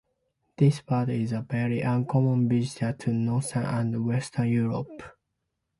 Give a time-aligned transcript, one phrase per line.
[0.57, 4.99] This bird is a very uncommon visitor to northern and western Europe.